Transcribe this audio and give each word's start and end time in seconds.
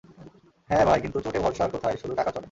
হ্যাঁ, 0.69 0.85
ভাই 0.85 0.99
কিন্তু 1.01 1.17
ভোটে 1.19 1.39
ভরসা 1.39 1.63
আর 1.63 1.71
কোথায়, 1.71 1.97
শুধু 1.97 2.13
টাকা 2.15 2.31
চলে। 2.31 2.39